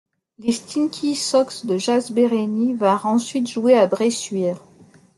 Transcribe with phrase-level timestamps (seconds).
[0.39, 4.57] Les Stinky Sox de Jaszbereny vinrent ensuite jouer à Bressuire.